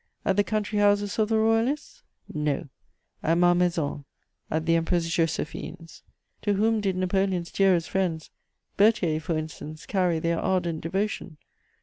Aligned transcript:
At 0.25 0.35
the 0.35 0.43
country 0.43 0.79
houses 0.79 1.19
of 1.19 1.29
the 1.29 1.37
Royalists? 1.37 2.01
No: 2.33 2.69
at 3.21 3.37
Malmaison, 3.37 4.05
at 4.49 4.65
the 4.65 4.75
Empress 4.75 5.07
Joséphine's. 5.07 6.01
To 6.41 6.53
whom 6.53 6.81
did 6.81 6.95
Napoleon's 6.95 7.51
dearest 7.51 7.87
friends, 7.87 8.31
Berthier, 8.77 9.19
for 9.19 9.37
instance, 9.37 9.85
carry 9.85 10.17
their 10.17 10.39
ardent 10.39 10.81
devotion? 10.81 11.37